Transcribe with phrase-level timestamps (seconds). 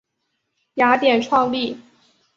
[0.73, 1.79] 雅典创立。